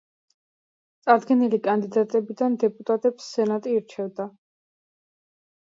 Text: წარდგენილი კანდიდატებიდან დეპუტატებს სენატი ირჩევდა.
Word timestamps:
წარდგენილი 1.07 1.59
კანდიდატებიდან 1.67 2.57
დეპუტატებს 2.65 3.29
სენატი 3.37 3.77
ირჩევდა. 3.81 4.29